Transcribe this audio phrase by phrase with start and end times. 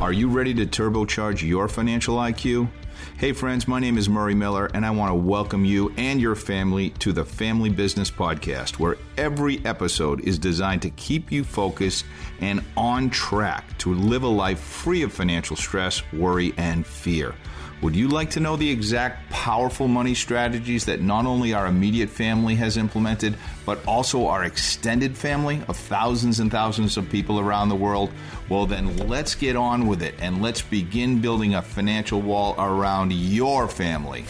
[0.00, 2.70] Are you ready to turbocharge your financial IQ?
[3.16, 6.36] Hey, friends, my name is Murray Miller, and I want to welcome you and your
[6.36, 12.04] family to the Family Business Podcast, where every episode is designed to keep you focused
[12.40, 17.34] and on track to live a life free of financial stress, worry, and fear.
[17.80, 22.10] Would you like to know the exact powerful money strategies that not only our immediate
[22.10, 27.68] family has implemented, but also our extended family of thousands and thousands of people around
[27.68, 28.10] the world?
[28.48, 33.12] Well, then let's get on with it and let's begin building a financial wall around
[33.12, 34.24] your family.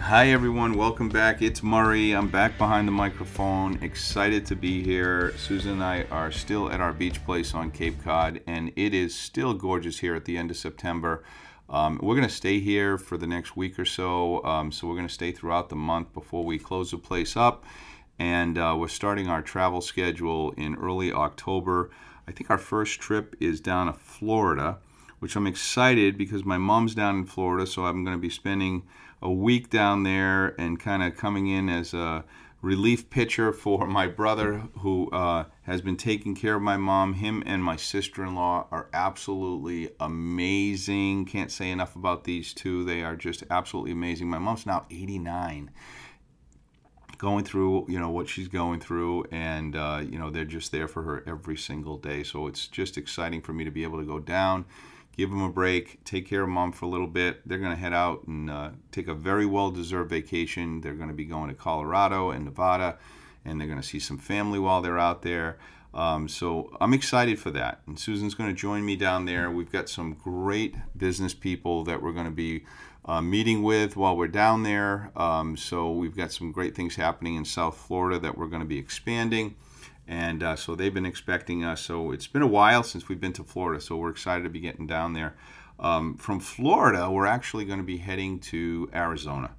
[0.00, 0.74] Hi, everyone.
[0.74, 1.40] Welcome back.
[1.40, 2.12] It's Murray.
[2.12, 3.82] I'm back behind the microphone.
[3.82, 5.32] Excited to be here.
[5.38, 9.14] Susan and I are still at our beach place on Cape Cod, and it is
[9.14, 11.24] still gorgeous here at the end of September.
[11.68, 14.44] Um, we're going to stay here for the next week or so.
[14.44, 17.64] Um, so we're going to stay throughout the month before we close the place up.
[18.18, 21.90] And uh, we're starting our travel schedule in early October.
[22.26, 24.78] I think our first trip is down to Florida,
[25.18, 27.66] which I'm excited because my mom's down in Florida.
[27.66, 28.84] So I'm going to be spending
[29.20, 32.24] a week down there and kind of coming in as a
[32.62, 37.14] relief pitcher for my brother who uh, has been taking care of my mom.
[37.14, 41.26] Him and my sister in law are absolutely amazing.
[41.26, 42.84] Can't say enough about these two.
[42.84, 44.28] They are just absolutely amazing.
[44.28, 45.70] My mom's now 89
[47.18, 50.86] going through you know what she's going through and uh, you know they're just there
[50.86, 54.04] for her every single day so it's just exciting for me to be able to
[54.04, 54.66] go down
[55.16, 57.46] give them a break, take care of mom for a little bit.
[57.48, 60.80] They're going to head out and uh, take a very well deserved vacation.
[60.80, 62.98] They're going to be going to Colorado and Nevada,
[63.46, 65.58] and they're going to see some family while they're out there.
[65.94, 67.80] Um, so I'm excited for that.
[67.86, 69.50] And Susan's going to join me down there.
[69.50, 72.64] We've got some great business people that we're going to be
[73.06, 75.10] uh, meeting with while we're down there.
[75.16, 78.66] Um, so we've got some great things happening in South Florida that we're going to
[78.66, 79.54] be expanding
[80.08, 81.82] and uh, so they've been expecting us.
[81.82, 84.60] So it's been a while since we've been to Florida, so we're excited to be
[84.60, 85.34] getting down there.
[85.78, 89.50] Um, from Florida, we're actually going to be heading to Arizona.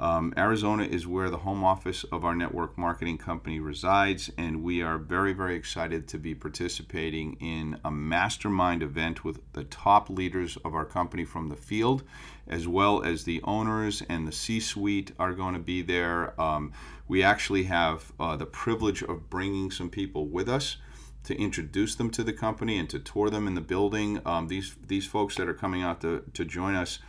[0.00, 4.80] Um, Arizona is where the home office of our network marketing company resides, and we
[4.80, 10.56] are very, very excited to be participating in a mastermind event with the top leaders
[10.64, 12.02] of our company from the field,
[12.48, 16.40] as well as the owners and the C suite are going to be there.
[16.40, 16.72] Um,
[17.06, 20.78] we actually have uh, the privilege of bringing some people with us
[21.24, 24.22] to introduce them to the company and to tour them in the building.
[24.24, 27.00] Um, these these folks that are coming out to, to join us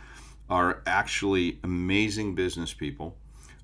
[0.52, 3.16] are actually amazing business people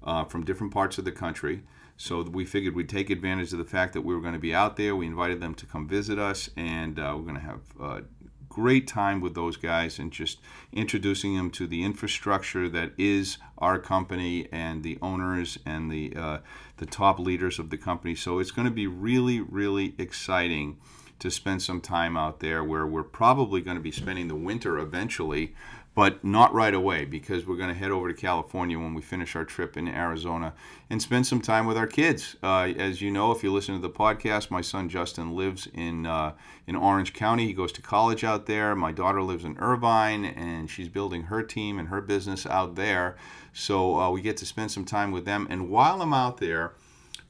[0.03, 1.62] uh, from different parts of the country.
[1.99, 4.54] So we figured we'd take advantage of the fact that we were going to be
[4.54, 4.97] out there.
[4.97, 8.03] We invited them to come visit us, and uh, we're going to have a
[8.49, 10.38] great time with those guys and just
[10.72, 16.38] introducing them to the infrastructure that is our company and the owners and the uh,
[16.78, 18.15] the top leaders of the company.
[18.15, 20.78] So it's going to be really, really exciting
[21.19, 24.78] to spend some time out there where we're probably going to be spending the winter
[24.78, 25.55] eventually
[25.98, 29.34] but not right away because we're going to head over to California when we finish
[29.34, 30.54] our trip in Arizona
[30.88, 32.36] and spend some time with our kids.
[32.41, 36.06] Uh, as you know, if you listen to the podcast, my son Justin lives in
[36.06, 36.34] uh,
[36.69, 37.47] in Orange County.
[37.47, 38.76] He goes to college out there.
[38.76, 43.16] My daughter lives in Irvine, and she's building her team and her business out there.
[43.53, 45.48] So uh, we get to spend some time with them.
[45.50, 46.75] And while I'm out there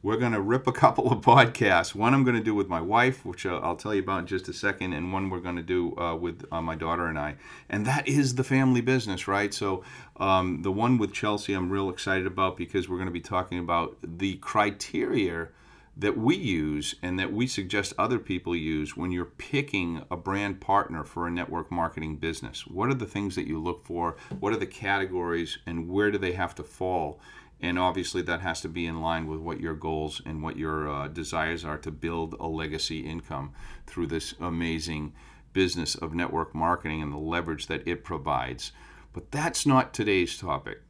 [0.02, 1.94] we're going to rip a couple of podcasts.
[1.94, 4.48] One I'm going to do with my wife, which I'll tell you about in just
[4.48, 7.36] a second, and one we're going to do uh, with uh, my daughter and I.
[7.68, 9.52] And that is the family business, right?
[9.52, 9.82] So
[10.18, 13.58] um, the one with Chelsea, I'm real excited about because we're going to be talking
[13.58, 15.48] about the criteria
[15.96, 20.60] that we use and that we suggest other people use when you're picking a brand
[20.60, 22.64] partner for a network marketing business.
[22.68, 24.16] What are the things that you look for?
[24.38, 27.20] What are the categories and where do they have to fall?
[27.60, 30.88] And obviously that has to be in line with what your goals and what your
[30.88, 33.52] uh, desires are to build a legacy income
[33.86, 35.12] through this amazing
[35.52, 38.72] business of network marketing and the leverage that it provides.
[39.12, 40.82] But that's not today's topic.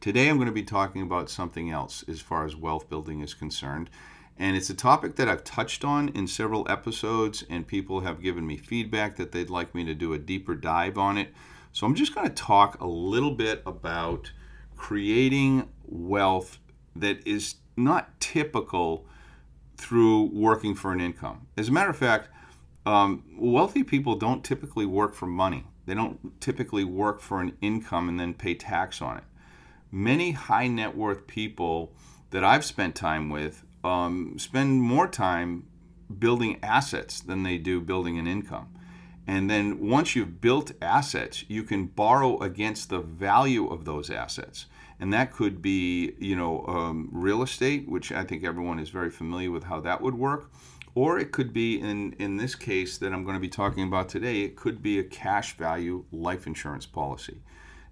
[0.00, 3.34] Today i'm going to be talking about something else as far as wealth building is
[3.34, 3.88] concerned.
[4.38, 8.46] And it's a topic that I've touched on in several episodes, and people have given
[8.46, 11.32] me feedback that they'd like me to do a deeper dive on it.
[11.70, 14.32] So I'm just going to talk a little bit about
[14.82, 16.58] creating wealth
[16.96, 19.06] that is not typical
[19.76, 21.46] through working for an income.
[21.56, 22.28] As a matter of fact,
[22.84, 25.64] um, wealthy people don't typically work for money.
[25.86, 29.24] They don't typically work for an income and then pay tax on it.
[29.92, 31.92] Many high net worth people
[32.30, 35.64] that I've spent time with um, spend more time
[36.18, 38.74] building assets than they do building an income.
[39.28, 44.66] And then once you've built assets, you can borrow against the value of those assets.
[45.02, 49.10] And that could be, you know, um, real estate, which I think everyone is very
[49.10, 50.48] familiar with how that would work,
[50.94, 54.08] or it could be in in this case that I'm going to be talking about
[54.08, 54.42] today.
[54.42, 57.38] It could be a cash value life insurance policy.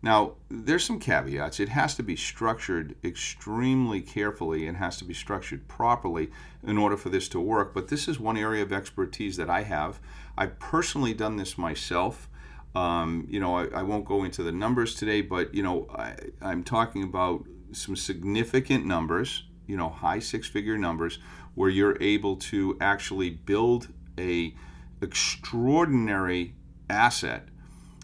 [0.03, 1.59] Now, there's some caveats.
[1.59, 6.31] It has to be structured extremely carefully and has to be structured properly
[6.65, 7.75] in order for this to work.
[7.75, 9.99] But this is one area of expertise that I have.
[10.39, 12.30] I've personally done this myself.
[12.75, 16.15] Um, you know, I, I, won't go into the numbers today, but you know, I,
[16.41, 19.43] I'm talking about some significant numbers.
[19.67, 21.19] You know, high six-figure numbers
[21.55, 23.89] where you're able to actually build
[24.19, 24.55] a
[25.03, 26.55] extraordinary
[26.89, 27.49] asset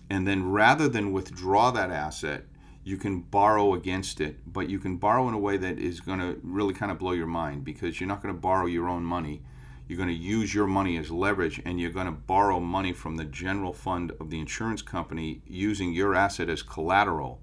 [0.09, 2.45] and then rather than withdraw that asset
[2.85, 6.21] you can borrow against it but you can borrow in a way that is going
[6.21, 9.03] to really kind of blow your mind because you're not going to borrow your own
[9.03, 9.43] money
[9.87, 13.17] you're going to use your money as leverage and you're going to borrow money from
[13.17, 17.41] the general fund of the insurance company using your asset as collateral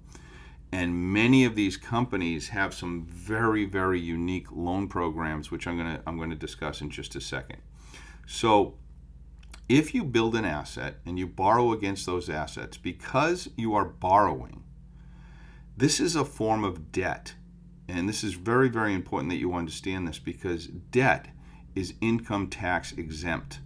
[0.72, 5.96] and many of these companies have some very very unique loan programs which I'm going
[5.96, 7.60] to I'm going to discuss in just a second
[8.26, 8.74] so
[9.68, 14.62] if you build an asset and you borrow against those assets, because you are borrowing,
[15.76, 17.34] this is a form of debt.
[17.88, 21.28] And this is very, very important that you understand this because debt
[21.74, 23.60] is income tax exempt.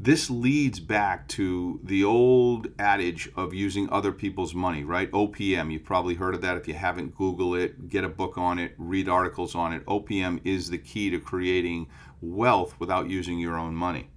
[0.00, 5.10] This leads back to the old adage of using other people's money, right?
[5.10, 6.56] OPM, you've probably heard of that.
[6.56, 9.84] If you haven't, Google it, get a book on it, read articles on it.
[9.86, 11.88] OPM is the key to creating
[12.20, 14.08] wealth without using your own money.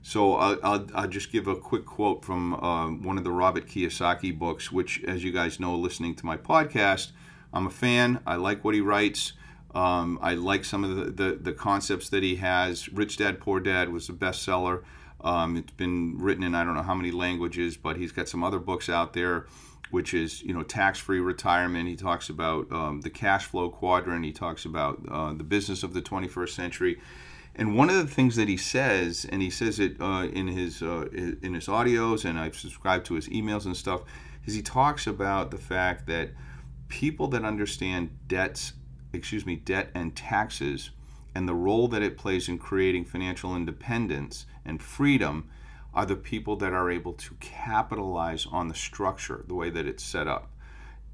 [0.00, 3.66] So I'll, I'll, I'll, just give a quick quote from um, one of the Robert
[3.66, 7.10] Kiyosaki books, which, as you guys know, listening to my podcast,
[7.52, 8.20] I'm a fan.
[8.26, 9.34] I like what he writes.
[9.74, 12.92] Um, I like some of the, the, the, concepts that he has.
[12.92, 14.82] Rich Dad Poor Dad was a bestseller.
[15.20, 18.42] Um, it's been written in I don't know how many languages, but he's got some
[18.42, 19.46] other books out there,
[19.90, 21.88] which is you know tax-free retirement.
[21.88, 24.24] He talks about um, the cash flow quadrant.
[24.24, 27.00] He talks about uh, the business of the 21st century
[27.54, 30.82] and one of the things that he says, and he says it uh, in his
[30.82, 34.02] uh, in his audios, and I've subscribed to his emails and stuff,
[34.46, 36.30] is he talks about the fact that
[36.88, 38.72] people that understand debts,
[39.12, 40.90] excuse me, debt and taxes,
[41.34, 45.48] and the role that it plays in creating financial independence and freedom,
[45.92, 50.04] are the people that are able to capitalize on the structure, the way that it's
[50.04, 50.48] set up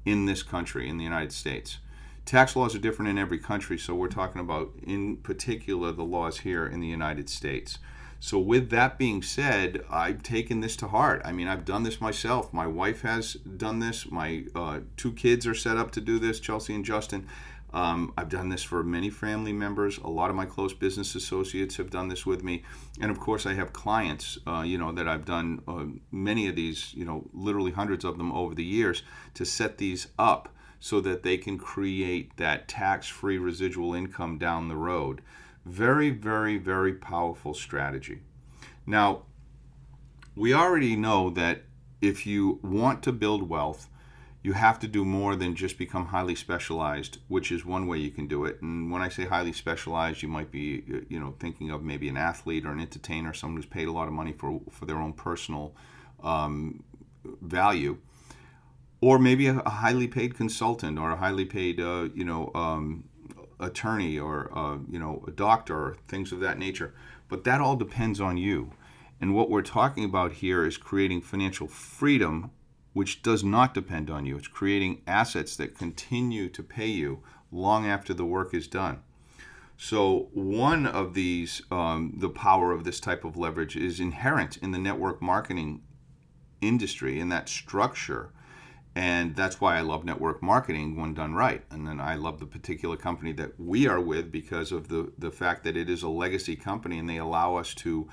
[0.05, 1.79] in this country, in the United States
[2.27, 6.39] tax laws are different in every country, so we're talking about, in particular, the laws
[6.39, 7.79] here in the United States.
[8.19, 11.21] So, with that being said, I've taken this to heart.
[11.23, 12.51] I mean, I've done this myself.
[12.51, 14.11] My wife has done this.
[14.11, 17.27] My uh, two kids are set up to do this, Chelsea and Justin.
[17.77, 19.99] Um, I've done this for many family members.
[19.99, 22.63] A lot of my close business associates have done this with me,
[22.99, 24.39] and of course, I have clients.
[24.47, 26.91] Uh, you know that I've done uh, many of these.
[26.95, 29.03] You know, literally hundreds of them over the years
[29.35, 34.69] to set these up so that they can create that tax free residual income down
[34.69, 35.21] the road.
[35.63, 38.21] Very, very, very powerful strategy.
[38.87, 39.21] Now,
[40.35, 41.61] we already know that
[42.01, 43.87] if you want to build wealth,
[44.43, 48.11] you have to do more than just become highly specialized, which is one way you
[48.11, 48.61] can do it.
[48.61, 52.17] And when I say highly specialized, you might be, you know, thinking of maybe an
[52.17, 55.13] athlete or an entertainer, someone who's paid a lot of money for for their own
[55.13, 55.75] personal
[56.23, 56.83] um,
[57.41, 57.97] value.
[58.99, 63.03] Or maybe a, a, highly paid consultant or a highly paid uh, you know um,
[63.59, 66.93] attorney or uh, you know a doctor or things of that nature.
[67.27, 68.71] But that all depends on you.
[69.19, 72.51] And what we're talking about here is creating financial freedom
[72.97, 74.35] which does not depend on you.
[74.35, 79.03] It's creating assets that continue to pay you long after the work is done.
[79.77, 84.71] So one of these um, the power of this type of leverage is inherent in
[84.71, 85.83] the network marketing
[86.59, 88.31] industry in that structure.
[88.95, 91.63] And that's why I love network marketing when done right.
[91.69, 95.29] And then I love the particular company that we are with because of the, the
[95.29, 98.09] fact that it is a legacy company and they allow us to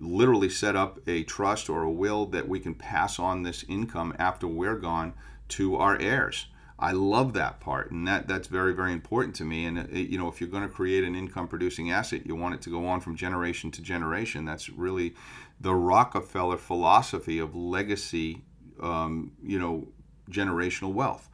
[0.00, 4.14] literally set up a trust or a will that we can pass on this income
[4.18, 5.14] after we're gone
[5.48, 6.46] to our heirs.
[6.78, 9.64] I love that part, and that that's very very important to me.
[9.64, 12.36] And it, uh, you know, if you're going to create an income producing asset, you
[12.36, 14.44] want it to go on from generation to generation.
[14.44, 15.14] That's really
[15.60, 18.42] the Rockefeller philosophy of legacy.
[18.80, 19.88] Um, you know,
[20.30, 21.28] generational wealth.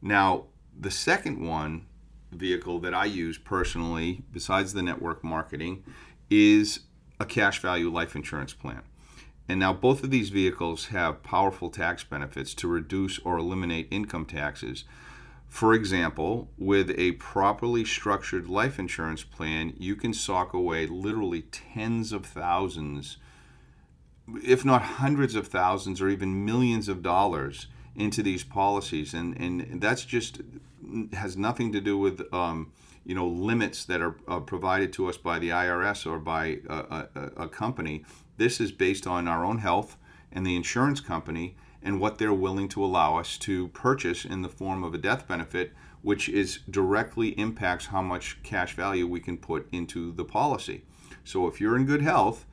[0.00, 0.44] Now,
[0.78, 1.86] the second one
[2.30, 5.84] vehicle that I use personally, besides the network marketing,
[6.30, 6.80] is
[7.18, 8.82] a cash value life insurance plan.
[9.48, 14.24] And now both of these vehicles have powerful tax benefits to reduce or eliminate income
[14.24, 14.84] taxes.
[15.48, 22.12] For example, with a properly structured life insurance plan, you can sock away literally tens
[22.12, 23.18] of thousands,
[24.42, 29.80] if not hundreds of thousands or even millions of dollars into these policies, and and
[29.80, 30.40] that's just
[31.12, 32.72] has nothing to do with um,
[33.04, 37.06] you know limits that are uh, provided to us by the IRS or by a,
[37.14, 38.04] a, a company.
[38.36, 39.96] This is based on our own health
[40.32, 44.48] and the insurance company and what they're willing to allow us to purchase in the
[44.48, 49.36] form of a death benefit, which is directly impacts how much cash value we can
[49.36, 50.82] put into the policy.
[51.24, 52.46] So if you're in good health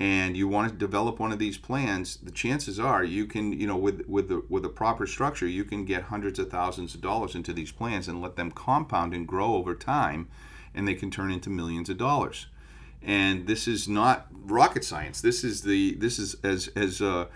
[0.00, 3.66] and you want to develop one of these plans, the chances are you can, you
[3.66, 7.00] know, with with the with a proper structure, you can get hundreds of thousands of
[7.00, 10.28] dollars into these plans and let them compound and grow over time,
[10.74, 12.46] and they can turn into millions of dollars.
[13.02, 15.20] And this is not rocket science.
[15.20, 17.26] This is the this is as as uh,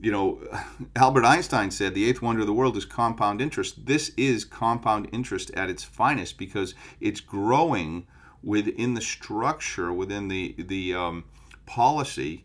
[0.00, 0.40] you know,
[0.96, 3.86] Albert Einstein said the eighth wonder of the world is compound interest.
[3.86, 8.06] This is compound interest at its finest because it's growing
[8.42, 11.24] within the structure, within the the um,
[11.66, 12.44] policy,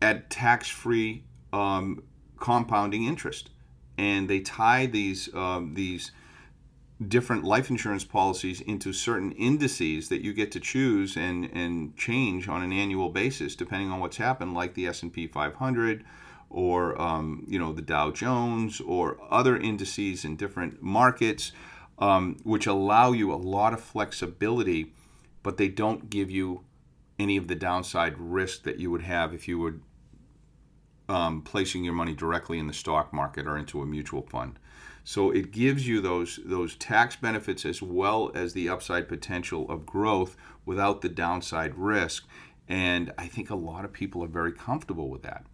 [0.00, 2.02] at tax-free um,
[2.38, 3.50] compounding interest,
[3.98, 6.12] and they tie these um, these
[7.08, 12.48] different life insurance policies into certain indices that you get to choose and, and change
[12.48, 16.04] on an annual basis depending on what's happened like the s&p 500
[16.50, 21.52] or um, you know the dow jones or other indices in different markets
[21.98, 24.92] um, which allow you a lot of flexibility
[25.42, 26.62] but they don't give you
[27.22, 29.76] any of the downside risk that you would have if you were
[31.08, 34.58] um, placing your money directly in the stock market or into a mutual fund
[35.04, 39.84] so it gives you those those tax benefits as well as the upside potential of
[39.84, 42.26] growth without the downside risk.
[42.68, 45.44] And I think a lot of people are very comfortable with that.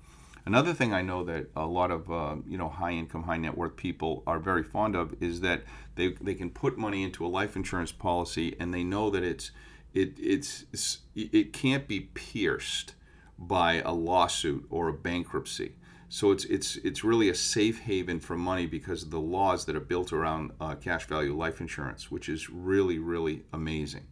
[0.45, 3.57] Another thing I know that a lot of uh, you know high income, high net
[3.57, 5.63] worth people are very fond of is that
[5.95, 9.51] they, they can put money into a life insurance policy and they know that it's
[9.99, 12.95] it it's it can't be pierced
[13.39, 15.73] by a lawsuit or a bankruptcy.
[16.09, 19.77] So it's it's it's really a safe haven for money because of the laws that
[19.77, 24.07] are built around uh, cash value life insurance, which is really really amazing.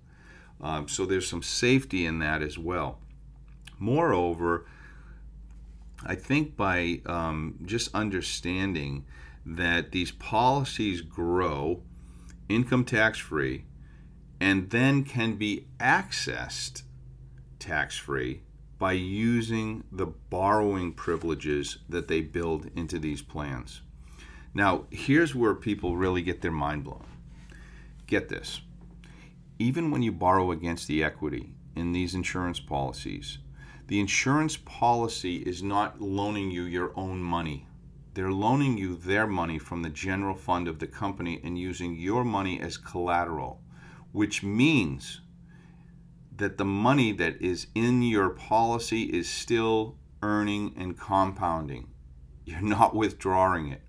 [0.60, 2.98] Um, so there's some safety in that as well.
[3.78, 4.66] Moreover,
[6.04, 9.04] I think by um, just understanding
[9.44, 11.82] that these policies grow
[12.48, 13.64] income tax free
[14.40, 16.82] and then can be accessed
[17.58, 18.42] tax free
[18.78, 23.80] by using the borrowing privileges that they build into these plans.
[24.52, 27.06] Now, here's where people really get their mind blown.
[28.06, 28.60] Get this.
[29.58, 33.38] Even when you borrow against the equity in these insurance policies,
[33.86, 37.66] the insurance policy is not loaning you your own money.
[38.14, 42.24] They're loaning you their money from the general fund of the company and using your
[42.24, 43.60] money as collateral,
[44.16, 45.20] which means
[46.34, 51.86] that the money that is in your policy is still earning and compounding.
[52.46, 53.82] You're not withdrawing it.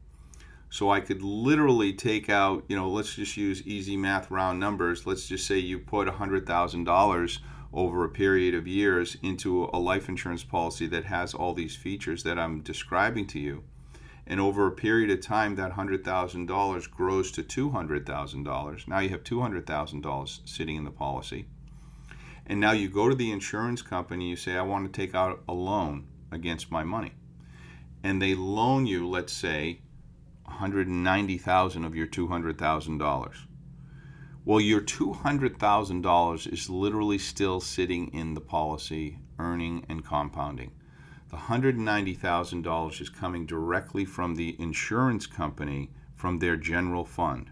[0.69, 5.07] So I could literally take out, you know, let's just use easy math round numbers.
[5.07, 7.37] Let's just say you put $100,000
[7.71, 12.23] over a period of years into a life insurance policy that has all these features
[12.23, 13.63] that I'm describing to you.
[14.27, 18.87] And over a period of time, that $100,000 grows to $200,000.
[18.87, 21.47] Now you have $200,000 sitting in the policy
[22.49, 25.43] and now you go to the insurance company, you say, I want to take out
[25.49, 27.11] a loan against my money.
[28.03, 29.81] And they loan you, let's say,
[30.45, 33.35] 190,000 of your $200,000.
[34.45, 40.71] Well, your $200,000 is literally still sitting in the policy, earning and compounding.
[41.29, 47.51] The $190,000 is coming directly from the insurance company from their general fund.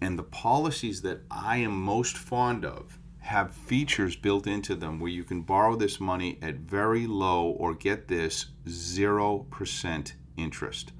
[0.00, 5.10] And the policies that I am most fond of have features built into them where
[5.10, 10.92] you can borrow this money at very low or get this 0% interest.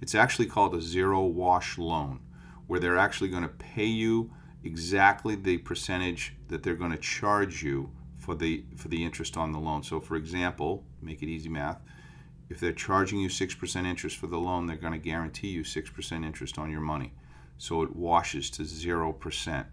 [0.00, 2.18] It's actually called a zero wash loan,
[2.66, 4.32] where they're actually going to pay you
[4.64, 9.52] exactly the percentage that they're going to charge you for the for the interest on
[9.52, 9.84] the loan.
[9.84, 11.80] So for example, make it easy math,
[12.48, 16.24] if they're charging you 6% interest for the loan, they're going to guarantee you 6%
[16.24, 17.12] interest on your money.
[17.56, 19.64] So it washes to 0%.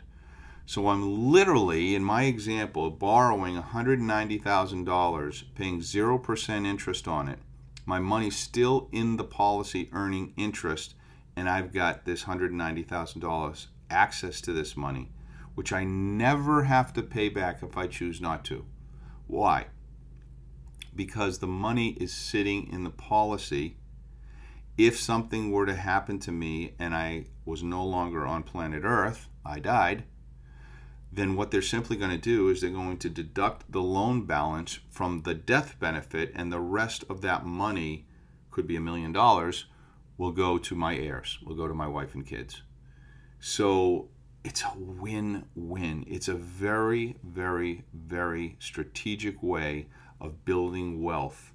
[0.65, 7.39] So I'm literally, in my example, borrowing $190,000, paying 0% interest on it.
[7.85, 10.93] My money's still in the policy earning interest,
[11.35, 15.09] and I've got this $190,000 access to this money,
[15.55, 18.63] which I never have to pay back if I choose not to.
[19.25, 19.65] Why?
[20.99, 23.77] Because the money is sitting in the policy.
[24.77, 29.27] If something were to happen to me and I was no longer on planet Earth,
[29.45, 30.03] I died
[31.11, 34.79] then what they're simply going to do is they're going to deduct the loan balance
[34.91, 38.05] from the death benefit, and the rest of that money
[38.51, 39.65] could be a million dollars
[40.17, 42.61] will go to my heirs, will go to my wife and kids.
[43.39, 44.09] So
[44.43, 46.05] it's a win win.
[46.07, 49.87] It's a very, very, very strategic way
[50.21, 51.51] of building wealth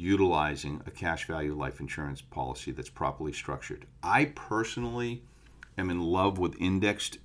[0.00, 3.86] utilizing a cash value life insurance policy that's properly structured.
[4.02, 5.22] I personally
[5.76, 7.18] am in love with indexed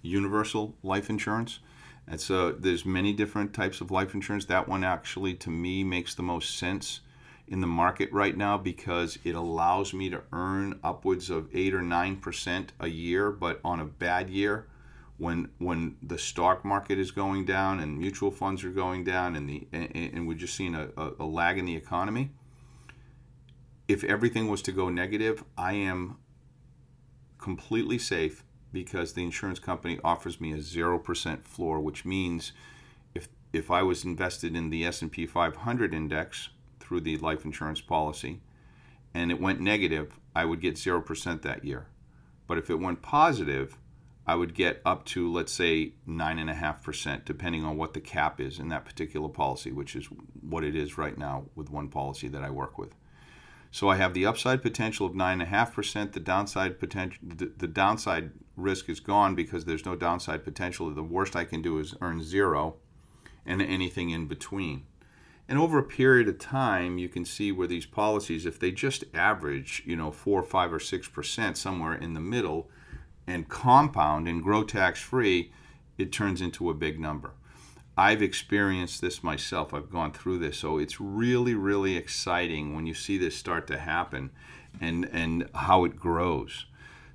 [0.00, 1.58] universal life insurance.
[2.06, 4.44] And so there's many different types of life insurance.
[4.44, 7.00] That one actually to me makes the most sense
[7.48, 11.80] in the market right now because it allows me to earn upwards of 8 or
[11.80, 14.68] 9% a year, but on a bad year
[15.18, 19.48] when when the stock market is going down and mutual funds are going down and
[19.48, 22.30] the and, and we're just seeing a, a, a lag in the economy
[23.86, 26.16] if everything was to go negative i am
[27.38, 32.52] completely safe because the insurance company offers me a 0% floor which means
[33.14, 38.40] if if i was invested in the s&p 500 index through the life insurance policy
[39.14, 41.88] and it went negative i would get 0% that year.
[42.46, 43.76] But if it went positive
[44.28, 48.68] I would get up to, let's say, 9.5%, depending on what the cap is in
[48.68, 50.04] that particular policy, which is
[50.42, 52.94] what it is right now with one policy that I work with.
[53.70, 56.12] So I have the upside potential of 9.5%.
[56.12, 60.90] The downside potential, the, the downside risk is gone because there's no downside potential.
[60.90, 62.76] The worst I can do is earn zero
[63.46, 64.84] and anything in between.
[65.48, 69.04] And over a period of time, you can see where these policies, if they just
[69.14, 72.68] average, you know, four, five, or six percent somewhere in the middle,
[73.28, 75.52] and compound and grow tax free,
[75.98, 77.32] it turns into a big number.
[77.96, 79.74] I've experienced this myself.
[79.74, 80.58] I've gone through this.
[80.58, 84.30] So it's really, really exciting when you see this start to happen
[84.80, 86.66] and, and how it grows.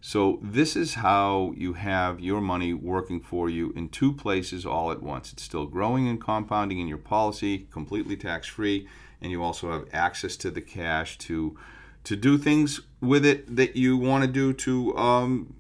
[0.06, 4.92] So, this is how you have your money working for you in two places all
[4.92, 5.32] at once.
[5.32, 8.86] It's still growing and compounding in your policy, completely tax free,
[9.22, 11.58] and you also have access to the cash to
[12.04, 15.54] to do things with it that you want to do to um,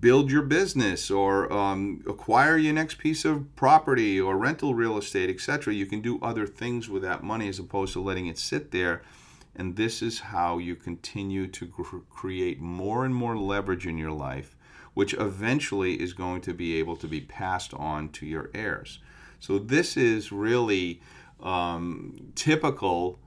[0.00, 5.30] build your business or um, acquire your next piece of property or rental real estate,
[5.30, 5.72] etc.
[5.72, 9.02] You can do other things with that money as opposed to letting it sit there.
[9.54, 14.12] And this is how you continue to cr- create more and more leverage in your
[14.12, 14.56] life,
[14.94, 18.98] which eventually is going to be able to be passed on to your heirs.
[19.40, 21.00] So, this is really
[21.40, 23.20] um, typical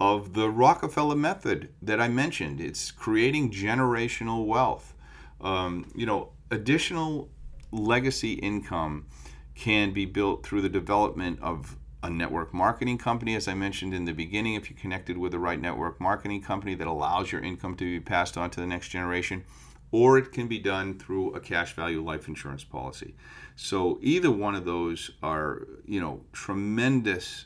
[0.00, 2.60] of the Rockefeller method that I mentioned.
[2.60, 4.94] It's creating generational wealth.
[5.40, 7.28] Um, you know, additional
[7.70, 9.06] legacy income
[9.54, 14.06] can be built through the development of a network marketing company, as I mentioned in
[14.06, 17.76] the beginning, if you're connected with the right network marketing company that allows your income
[17.76, 19.44] to be passed on to the next generation,
[19.92, 23.14] or it can be done through a cash value life insurance policy.
[23.54, 27.44] So either one of those are, you know, tremendous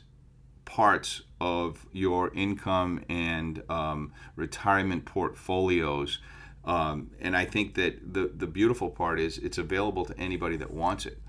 [0.65, 6.19] parts of your income and um, retirement portfolios.
[6.65, 10.71] Um, and I think that the, the beautiful part is it's available to anybody that
[10.71, 11.19] wants it.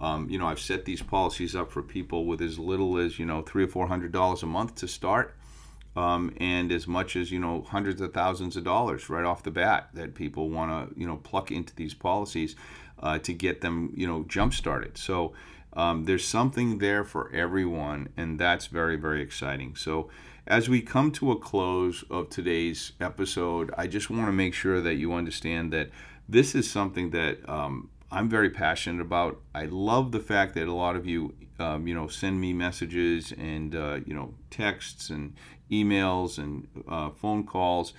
[0.00, 3.26] Um, you know, I've set these policies up for people with as little as, you
[3.26, 5.36] know, three or four hundred dollars a month to start.
[5.96, 9.52] Um, and as much as you know hundreds of thousands of dollars right off the
[9.52, 12.56] bat that people want to you know pluck into these policies
[12.98, 15.34] uh, to get them you know jump started so
[15.76, 19.76] um, there's something there for everyone, and that's very, very exciting.
[19.76, 20.08] So,
[20.46, 24.80] as we come to a close of today's episode, I just want to make sure
[24.82, 25.90] that you understand that
[26.28, 29.40] this is something that um, I'm very passionate about.
[29.54, 33.32] I love the fact that a lot of you, um, you know, send me messages
[33.32, 35.34] and uh, you know texts and
[35.70, 37.94] emails and uh, phone calls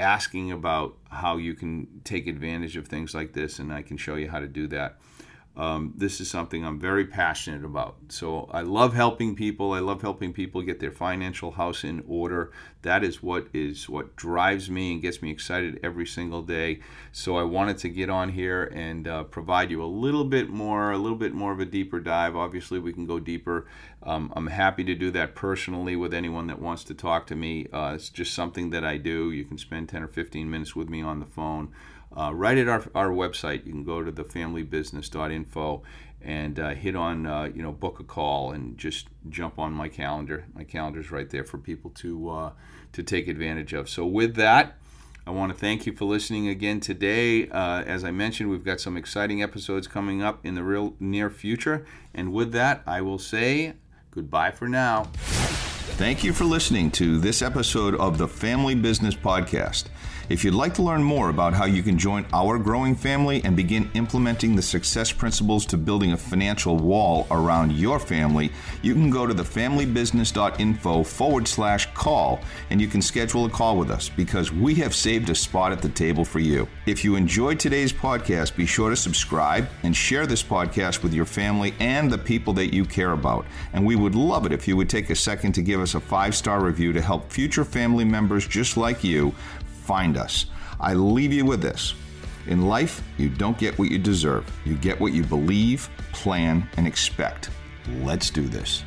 [0.00, 4.16] asking about how you can take advantage of things like this, and I can show
[4.16, 4.98] you how to do that.
[5.56, 7.96] Um, this is something I'm very passionate about.
[8.08, 9.72] So I love helping people.
[9.72, 12.52] I love helping people get their financial house in order.
[12.82, 16.80] That is what is what drives me and gets me excited every single day.
[17.10, 20.92] So I wanted to get on here and uh, provide you a little bit more,
[20.92, 22.36] a little bit more of a deeper dive.
[22.36, 23.66] Obviously, we can go deeper.
[24.04, 27.66] Um, I'm happy to do that personally with anyone that wants to talk to me.
[27.72, 29.30] Uh, it's just something that I do.
[29.32, 31.72] You can spend 10 or 15 minutes with me on the phone
[32.16, 33.66] uh, right at our, our website.
[33.66, 35.82] You can go to thefamilybusiness.info
[36.22, 39.88] and uh, hit on uh, you know book a call and just jump on my
[39.88, 40.44] calendar.
[40.54, 42.52] My calendar's right there for people to uh,
[42.92, 43.88] to take advantage of.
[43.88, 44.76] So with that.
[45.26, 47.46] I want to thank you for listening again today.
[47.48, 51.28] Uh, as I mentioned, we've got some exciting episodes coming up in the real near
[51.28, 51.84] future.
[52.14, 53.74] And with that, I will say
[54.10, 55.10] goodbye for now.
[55.96, 59.84] Thank you for listening to this episode of the Family Business Podcast.
[60.30, 63.56] If you'd like to learn more about how you can join our growing family and
[63.56, 69.10] begin implementing the success principles to building a financial wall around your family, you can
[69.10, 72.38] go to thefamilybusiness.info forward slash call
[72.70, 75.82] and you can schedule a call with us because we have saved a spot at
[75.82, 76.68] the table for you.
[76.86, 81.24] If you enjoyed today's podcast, be sure to subscribe and share this podcast with your
[81.24, 83.46] family and the people that you care about.
[83.72, 86.00] And we would love it if you would take a second to give us a
[86.00, 89.30] five star review to help future family members just like you
[89.84, 90.44] find us.
[90.78, 91.94] I leave you with this.
[92.48, 94.44] In life, you don't get what you deserve.
[94.66, 97.48] You get what you believe, plan, and expect.
[98.02, 98.84] Let's do this.